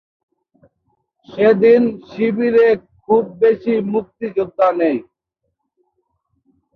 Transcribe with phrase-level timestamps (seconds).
[1.29, 2.67] সেদিন শিবিরে
[3.03, 4.97] খুব বেশি মুক্তিযোদ্ধা নেই।